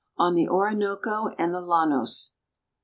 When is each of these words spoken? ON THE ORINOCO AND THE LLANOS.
ON 0.17 0.33
THE 0.33 0.47
ORINOCO 0.49 1.35
AND 1.37 1.53
THE 1.53 1.61
LLANOS. 1.61 2.33